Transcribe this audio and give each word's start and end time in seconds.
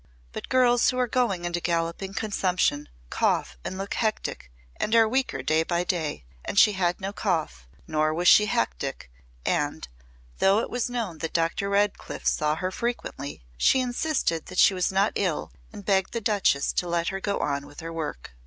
But 0.31 0.49
girls 0.49 0.89
who 0.89 0.97
are 0.97 1.05
going 1.05 1.45
into 1.45 1.59
galloping 1.61 2.15
consumption 2.15 2.89
cough 3.11 3.55
and 3.63 3.77
look 3.77 3.93
hectic 3.93 4.51
and 4.77 4.95
are 4.95 5.07
weaker 5.07 5.43
day 5.43 5.61
by 5.61 5.83
day 5.83 6.25
and 6.43 6.57
she 6.57 6.71
had 6.71 6.99
no 6.99 7.13
cough, 7.13 7.67
nor 7.85 8.11
was 8.11 8.27
she 8.27 8.47
hectic 8.47 9.11
and, 9.45 9.87
though 10.39 10.57
it 10.57 10.71
was 10.71 10.89
known 10.89 11.19
that 11.19 11.33
Dr. 11.33 11.69
Redcliff 11.69 12.25
saw 12.25 12.55
her 12.55 12.71
frequently, 12.71 13.43
she 13.57 13.79
insisted 13.79 14.47
that 14.47 14.57
she 14.57 14.73
was 14.73 14.91
not 14.91 15.13
ill 15.13 15.51
and 15.71 15.85
begged 15.85 16.13
the 16.13 16.19
Duchess 16.21 16.73
to 16.73 16.89
let 16.89 17.09
her 17.09 17.19
go 17.19 17.37
on 17.37 17.67
with 17.67 17.79
her 17.81 17.93
work. 17.93 18.31